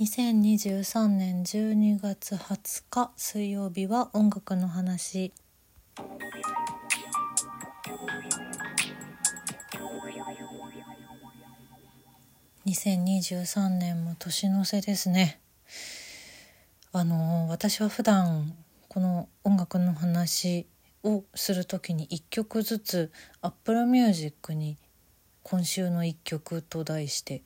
[0.00, 5.32] 2023年12月20日水曜日は音楽の話。
[12.66, 15.38] 2023年も年の瀬ですね。
[16.92, 18.54] あの私は普段
[18.88, 20.66] この音楽の話
[21.04, 23.12] をする時に1曲ずつ
[23.42, 24.78] Apple Music に
[25.42, 27.42] 今週の1曲と題して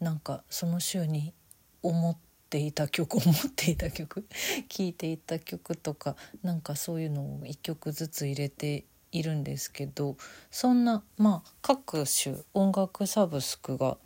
[0.00, 1.34] なんかその週に
[1.82, 2.16] 思っ
[2.50, 4.26] ていた曲思っていた曲
[4.68, 10.16] 聴いていた曲とかなんかそういうのを1曲ずつ入れているんですけど
[10.50, 13.96] そんなまあ各種音楽サブスクが、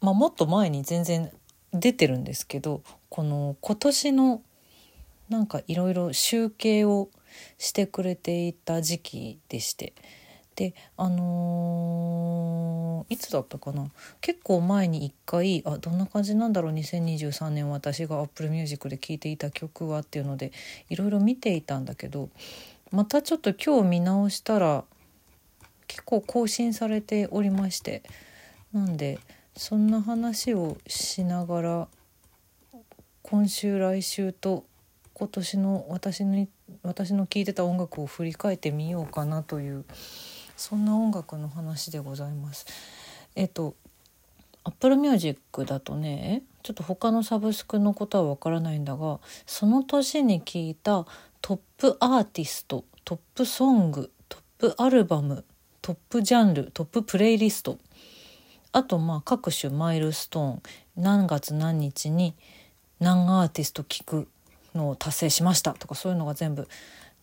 [0.00, 1.32] まあ、もっと前に全然
[1.72, 4.42] 出てるんですけどこの今年の
[5.28, 7.08] なんかいろいろ集計を
[7.58, 9.94] してくれていた時期でして
[10.62, 13.90] であのー、いつだったかな？
[14.20, 20.52] 結構前に一回あどんな感じなんだろう？2023年私が Apple Music で聴いていた曲はっていうので
[20.88, 22.28] いろいろ見ていたんだけど
[22.92, 24.84] またちょっと今日見直したら
[25.88, 28.04] 結構更新されておりまして
[28.72, 29.18] なんで
[29.56, 31.88] そんな話をしながら
[33.22, 34.64] 今週来週と
[35.14, 36.46] 今年の私の
[36.82, 39.84] 私の聴いてた音楽を振り返ってみようかなという
[40.62, 42.66] そんな音楽の話でございます。
[43.34, 43.74] えっと
[44.62, 51.04] Apple Music だとねちょっと他のサブスクのことはわからないんだがその年に聴いた
[51.40, 55.44] トップアーティストトップソングトップアルバム
[55.80, 57.78] トップジャンルトッププレイリスト
[58.70, 60.62] あとまあ各種マイルストーン
[60.96, 62.34] 何月何日に
[63.00, 64.28] 何アーティスト聴く
[64.76, 66.68] のを達成しましたとかそういうのが全部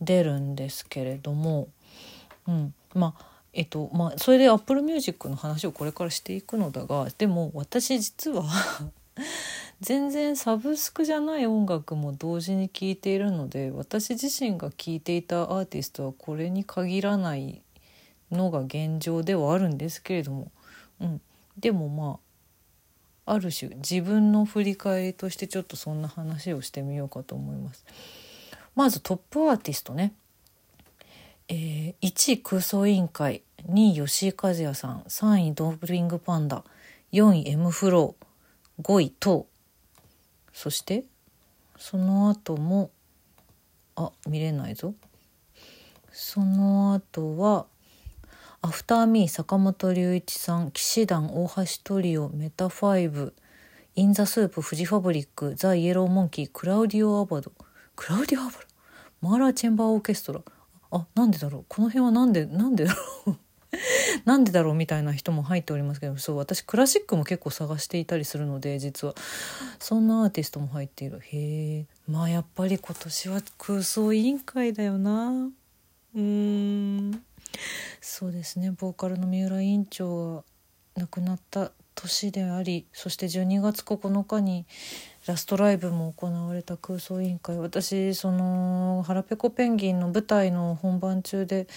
[0.02, 1.70] 出るんですけれども、
[2.46, 8.46] うん、まあえっとまあそれで Apple Music の話をこれからしていくのだがでも私実は
[9.82, 17.62] 全然サブスクじゃない音楽も同時に聴いているので私自身が聴いていたアーティストはこれに限らない
[18.32, 20.52] のが現状ではあるんですけれども、
[21.00, 21.22] うん、
[21.58, 22.30] でもまあ
[23.34, 27.86] ある種自分の振り返りとしてちょっとそんな話をしてみようかと思います。
[28.76, 30.14] まずトップアーティストね
[31.50, 36.64] えー、1位空想委員会2位吉井和也さん3位ドーブリングパンダ
[37.12, 41.06] 4位 M フロー5位トーそして
[41.78, 42.92] その後も
[43.96, 44.94] あ見れないぞ。
[46.12, 47.66] その後は
[48.62, 53.34] アフターミー坂本龍一さん氣志團大橋トリオ METAFIVE
[53.96, 57.52] IN THE SOUP フジファブリックザ・イエローモンキークラウディオ・アバド。
[57.96, 58.58] クラウディオ・アバド？
[59.22, 60.42] マーラーチェンバーオーケストラ。
[60.92, 61.66] あなんでだろう？
[61.68, 63.36] この辺はなんで なんでだろう？
[64.26, 69.14] なんでだろうみたいな人も入っておりますけどそう私クラシックも結構探していたりするので実は。
[69.80, 71.20] そんなアーティストも入っている。
[71.20, 75.50] へえまあやっぱり今年は空想委員会だよな。
[76.16, 77.24] うん。
[78.02, 78.72] そうですね。
[78.72, 80.44] ボーカルの三浦委員長
[80.96, 84.66] が亡くなった年でありそして12月9日に
[85.26, 87.58] ラストライブも行われた空想委員会。
[87.58, 91.68] 私その「腹ペコペンギン」の舞台の本番中で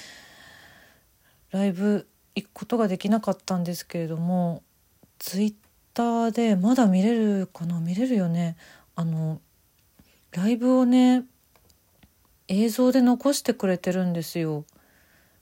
[1.51, 4.63] ライブ行くことができなかったんですけれども
[5.19, 5.55] ツイッ
[5.93, 7.79] ターでまだ見れるかな？
[7.81, 8.57] 見れるよね。
[8.95, 9.41] あの
[10.31, 11.25] ライブをね
[12.49, 14.65] 映像で残してくれてるんですよ。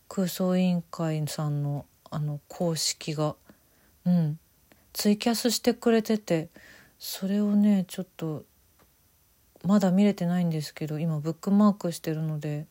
[0.08, 3.36] 空想委員会さんのあの公式が。
[4.04, 4.38] うん。
[4.92, 6.48] ツイキャスしてくれてて。
[7.00, 8.44] それをねちょっと
[9.64, 12.66] まだ見れてないんですけど今ブックマークしてるので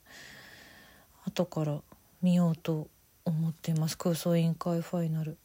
[1.26, 1.80] 後から
[2.22, 2.88] 見ようと
[3.26, 3.98] 思っています。
[3.98, 5.38] 空想委員会ファイナル。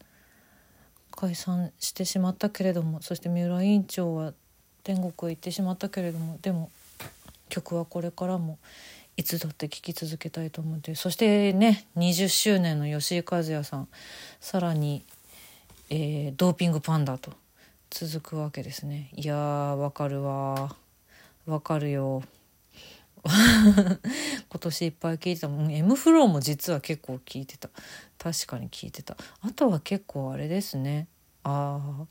[1.17, 4.35] 解散してしまったけれどもそして三浦委員長は
[4.83, 6.71] 天国へ行ってしまったけれどもでも
[7.49, 8.59] 曲はこれからも
[9.17, 13.89] いつだって聴き続けたいと思ってそしてね20周年の吉井和也さん
[14.41, 15.05] さらに、
[15.89, 17.33] えー、ドーピングパンダと
[17.97, 19.09] 続くわけですね。
[19.15, 20.75] いやーわかるわ。
[21.47, 22.25] わかるよ。
[23.25, 23.99] 今
[24.59, 25.73] 年いっぱい聞いてたもん。
[25.73, 27.71] M フローも実は結構聞いてた。
[28.19, 29.17] 確かに聞いてた。
[29.43, 31.07] あとは結構あれですね。
[31.45, 32.07] ああ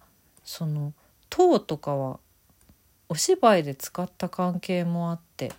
[0.45, 0.94] その
[1.30, 2.21] 塔とかは
[3.09, 5.51] お芝居で使った関係もあって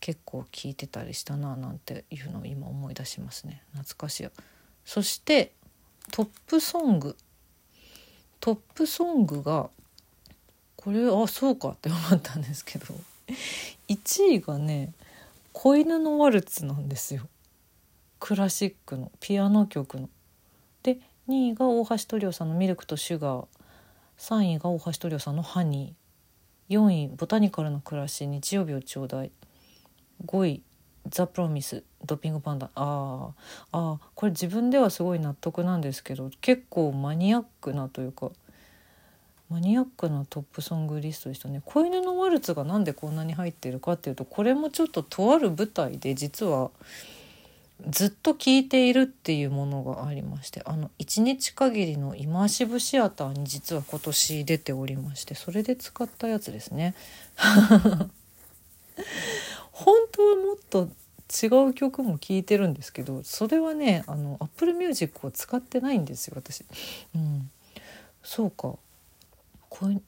[0.00, 3.62] 結構聞いてたりしたななんていうのを今思い出しますね。
[3.74, 4.28] 懐かしい
[4.84, 5.52] そして
[6.10, 7.16] トップソング。
[8.42, 9.70] トップソングが
[10.74, 12.86] これあそうかって思ったんですけど
[13.88, 14.92] 1位がね
[15.54, 17.28] 「子犬のワルツ」なんですよ。
[18.18, 20.08] クラシックのピアノ曲の。
[20.82, 20.98] で
[21.28, 23.46] 2位が大橋トリオさんの「ミルクとシュガー」
[24.18, 29.30] 3位が大橋トリオさんの「ハニー」4位「ボタニカルな暮らし日曜日をちょうだい」
[30.26, 30.62] 5位
[31.08, 33.30] 「ザ・プロミス」ドッピングパンダあ
[33.72, 38.30] あこれ自分ではすごい納得なんですけど結構マニアックなというか
[39.48, 46.70] マニアックなトップソングリストでしたね「子犬のワルツ」がなんでこんなに入ってるかっていうとこれもちょっととある舞台で実は
[47.88, 56.94] ずっと聴いているっていうものがありましてあの1日限りのイマーシブシアターに実は今年出ておりましてそれで使ったやつですね。
[59.84, 60.88] 本当はもっと
[61.32, 66.64] 違う曲も聴いてるんですけどそれはねあの Apple Music を使ってないんですよ私。
[67.14, 67.50] うん、
[68.22, 68.76] そうか
[69.68, 70.02] こう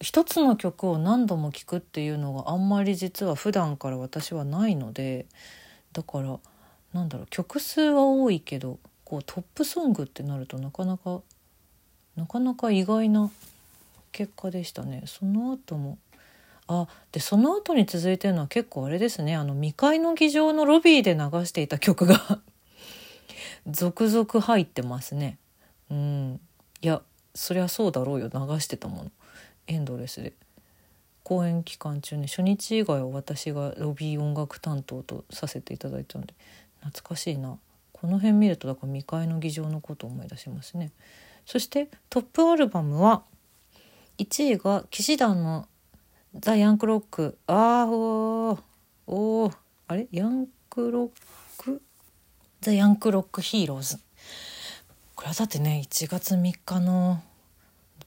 [0.00, 5.26] 一つの曲を何度も聴くっていうのがあんまり実は普段から私はないので
[5.92, 6.38] だから
[6.92, 11.20] なんだろう曲数は多いけどこうトップソングってなるとなかなか
[12.16, 13.30] なかなか意外な
[14.12, 15.02] 結果でしたね。
[15.06, 15.98] その後も
[16.66, 19.36] あでその後に続いてるのは結構あれですね。
[19.36, 22.40] あの未開の議場のロビーで流していた曲が
[23.68, 25.38] 続々入ってますね。
[25.90, 26.40] うん。
[26.80, 27.02] いや
[27.34, 28.30] そりゃそうだろうよ。
[28.32, 29.10] 流してたもの。
[29.66, 30.32] エンドレスで。
[31.22, 36.34] 公演期間中ね初日以外は私がロビー音楽担当とさせていただいたので
[36.80, 37.58] 懐かしいな。
[37.92, 40.92] この辺見るとだから未開の議場のことを思い出しますね。
[41.46, 43.22] そしてトップアルバムは
[44.18, 45.66] 1位が騎士団の
[46.36, 47.38] ザ・ヤンクロック。
[47.46, 48.58] あーお
[49.06, 49.52] お
[49.86, 50.08] あれ？
[50.10, 51.10] ヤンクロッ
[51.56, 51.80] ク？
[52.60, 53.98] ザ・ヤンクロックヒーローズ。
[55.14, 57.22] これはだってね1月3日の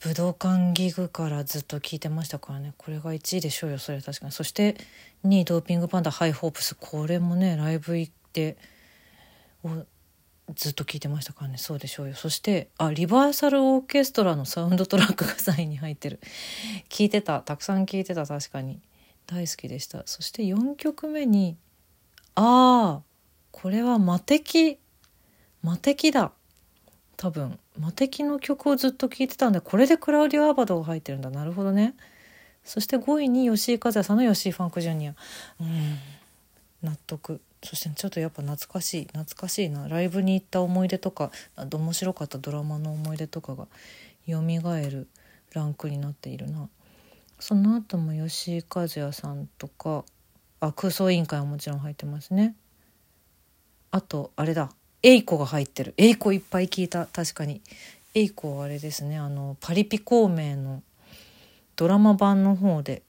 [0.02, 2.74] 武道館ギグからずっと聞いてましたからね。
[2.78, 4.32] これが1位でしょうよそれは確かに。
[4.34, 4.76] そして
[5.26, 6.76] 2位ドーピングパンダハイホープス。
[6.76, 8.58] これもねライブ行って
[9.64, 9.70] を
[10.56, 11.58] ずっと聞いてましたからね。
[11.58, 12.16] そうでしょうよ。
[12.16, 16.20] そしてあリバーサルオーケストラのサウンドトラックが3位に入ってる。
[16.90, 17.42] 聞いてた。
[17.42, 18.26] たくさん聞いてた。
[18.26, 18.80] 確かに。
[19.26, 20.04] 大好きでした。
[20.06, 21.58] そして4曲目に
[22.36, 23.04] ああ
[23.52, 24.80] これは魔敵
[25.62, 26.32] 魔敵だ。
[27.18, 31.30] 多分魔敵の曲をずっと聴いてたんでこれでクラウディオ・アバドが入ってるんだ。
[31.30, 31.96] なるほどね。
[32.64, 35.16] そして5位に吉井和也さんの吉井ファンクジュニア。
[35.60, 35.98] うん。
[36.84, 37.42] 納得。
[37.64, 39.88] そしてちょっとやっぱ懐かしい懐かしいな。
[39.88, 43.68] ライブに行った思い出とか面白かったドラマの思い出とかが
[44.28, 45.08] 蘇る
[45.54, 46.70] ランクになっているな。
[47.40, 50.04] その後も吉井和也さんとか
[50.60, 52.56] あ空想委員会はもちろん入ってますね。
[53.92, 54.72] あとあれだ。
[55.04, 55.94] エイコが入ってる。
[55.98, 57.06] エイコいっぱい聞いた。
[57.06, 57.62] 確かに。
[58.14, 59.18] エイコはあれですね。
[59.18, 60.82] あのパリピ孔明の
[61.76, 63.04] ドラマ版の方で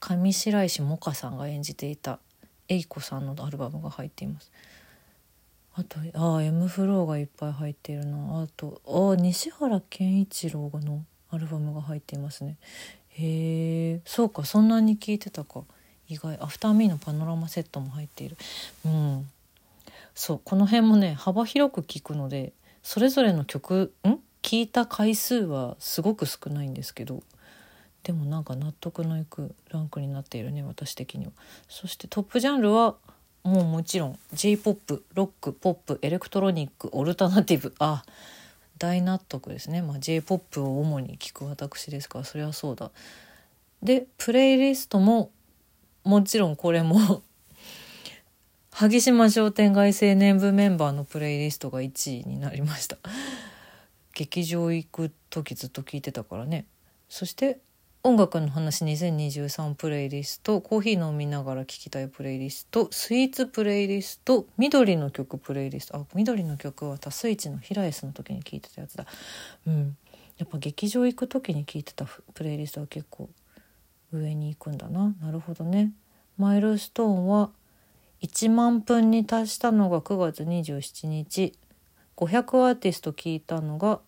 [0.00, 2.18] 上白石萌歌さんが演じていた
[2.68, 4.50] エイコさんのアルバムが入っています。
[5.74, 8.42] あとああ M フローがいっぱい入っているな。
[8.42, 12.56] あとあ西原健一郎のアルバムが入っていますね。
[13.08, 15.64] へえそうかそんなに聞いてたか。
[16.08, 16.38] 意外。
[16.40, 18.36] アフターミーのパノラマセットも入っている。
[18.84, 19.30] うん。
[20.14, 22.52] そうこの辺もね幅広く聞くので
[22.82, 24.14] それぞれの曲ん？
[24.42, 27.22] 聞いた回数はすごく少ないんですけど
[28.04, 31.32] でもなんか納得のいくランクになっているね私的には。
[31.68, 32.96] そしてトップジャンルは
[33.42, 37.74] もうもちろん j p o p ロックポップエレクトロニックオルタナティブ。
[37.78, 38.04] あ
[38.76, 42.90] 大納得ですね、まあ、j p o p を主に聴く私ですからそれはそうだ。
[43.82, 45.30] でプレイリストも
[46.04, 47.22] もちろんこれも
[48.70, 52.98] 荻島商店街青年部メンバーのプレイリストが1位になりました。
[54.14, 56.66] 劇場行く時ずっと聞いてたからね。
[57.08, 57.60] そして
[58.06, 65.96] 音楽の話2023プレイリストコーヒー飲みながら聴きたいプレイリストスイーツプレイリスト緑の曲プレイリスト。
[65.96, 69.06] あ緑の曲は多数一の平安の時に聴いてたやつだ。
[69.66, 69.96] うん。
[70.36, 73.30] やっぱ劇場行く時に聴いてたプレイリストは結構
[74.12, 75.14] 上に行くんだな。
[75.22, 75.90] なるほどね。
[76.36, 77.52] マイルストーンは
[78.20, 81.54] 1万分に達したのが9月27日。
[82.18, 84.00] 500アーティスト聴いたのが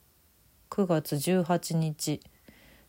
[0.69, 2.21] 9月18日。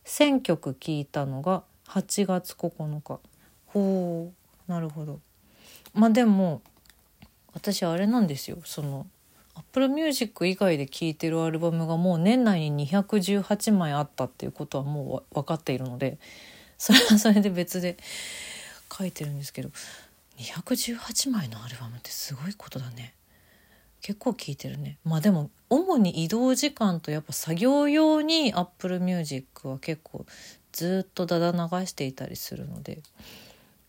[0.08, 3.20] 1,000曲聴いたのが8月9日。
[3.66, 4.32] ほ
[4.66, 4.70] う。
[4.70, 5.20] なるほど。
[5.92, 6.62] まあでも
[7.52, 8.56] 私あれなんですよ。
[8.64, 9.06] その
[9.54, 16.18] Apple Music 以外で聴いてるアルバムがもう年内に218枚あったっていうことはもう分かっているので
[16.78, 17.98] それは それで別で
[18.96, 19.70] 書いてるんですけど
[20.38, 23.14] 218枚のアルバムってすごいことだね
[24.00, 24.98] 結構聴いてるね。
[25.04, 30.24] まあでも主に移動時間とやっぱ作業用に Apple Music は結構
[30.72, 33.00] ずっとだだ流していたりするので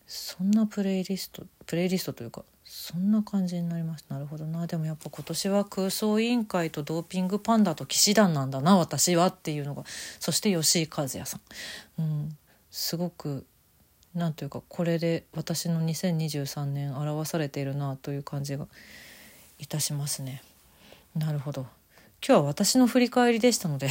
[0.08, 4.14] そんなプレイリストプレイリストというかそんな感じになりました。
[4.14, 4.68] なるほどな。
[4.68, 9.84] でもやっぱ今年は空想委員会とドーピングパンダと騎士団なんだな私はっていうのが
[10.20, 12.38] そして吉井和也さん、うん、
[12.70, 13.46] すごく
[14.14, 18.68] なんというかこれで私の2023年表されているなという感じが
[19.60, 20.42] いたしますね
[21.16, 21.68] なるほど
[22.26, 23.90] 今日は私の振り返りでしたので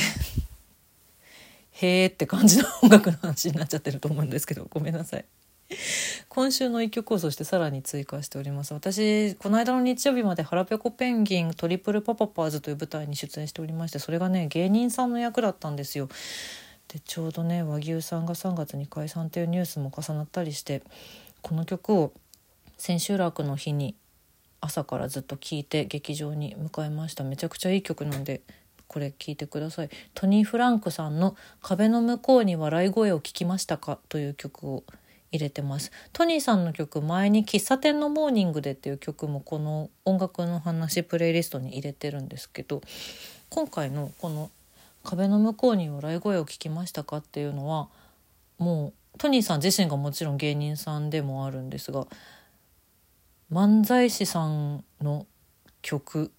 [1.72, 5.24] へーって感じの音楽の話になっちゃってると思うんですけどごめんなさい。
[6.30, 16.08] 今週の一曲をそしてさらに追加しております私この間の日曜日まで「腹ペコペンギントリプルパパパーズ」という舞台に出演しておりましてそれがね芸人さんの役だったんですよ。
[16.88, 20.82] でちょうどね和牛さんが3月に解散っていうニュースも重なったりして
[21.42, 22.12] この曲を
[22.78, 23.94] 千秋楽の日に
[24.60, 28.40] 朝からずっと聴いて劇場に向かいましためちゃくちゃいい曲なんで
[28.86, 34.84] これ聞いてくださいトニー・フランクさんの「壁の向こうに笑い声を聞きましたか?」という曲を
[35.30, 42.80] 入れてますトニーさんの曲前に「喫茶店のモーニングで」っていう曲もこの音楽の話プレイリストに入れてるんですけど
[43.50, 44.50] 今回のこの
[45.04, 47.88] 「壁の向こうに笑い声を聞きましたか?」っていうのは
[48.56, 52.06] もうトニーさん自身がもちろん芸人さんでもあるんですが
[53.52, 55.26] 漫才師さんの
[55.82, 56.30] 曲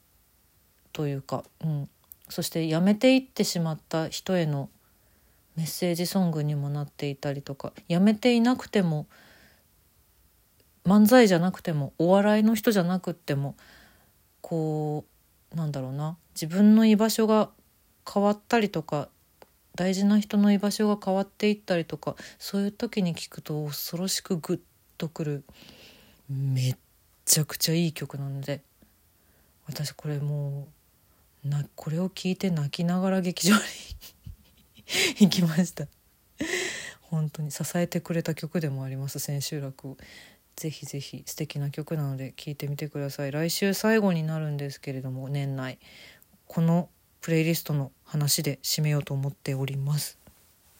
[0.94, 1.90] というか、うん、
[2.30, 4.70] そして辞めていってしまった人への
[5.56, 9.08] メッセージソングにもなっていたりとか辞めていなくても
[10.86, 13.56] 漫才じゃなくてもお笑いの人じゃなくっても
[14.42, 15.06] こ
[15.54, 17.50] うなんだろうな自分の居場所が
[18.12, 19.10] 変わったりとか
[19.76, 24.60] 大事な人の居場所が変わっていったりとかそういう時に聞くと恐ろしくグッ
[24.98, 25.44] とくる
[26.30, 26.76] めっ
[27.30, 28.62] ちゃくちゃいい曲なので
[29.68, 30.68] 私これも
[31.46, 33.62] うなこれを聞いて泣きながら劇場に
[35.22, 35.88] 行きました。
[37.02, 39.98] 本当に支えてくれた曲でもあります千秋楽を。
[40.56, 43.32] ぜひぜひ素敵な曲なので聴いてみてください。
[43.32, 45.78] 来週最後になるんですけれども年内。
[46.48, 46.90] この
[47.22, 50.19] プレイリストの話で締めようと思っております。